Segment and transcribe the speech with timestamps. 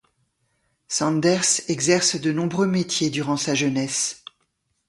[0.87, 4.23] Sanders exerce de nombreux métiers durant sa jeunesse.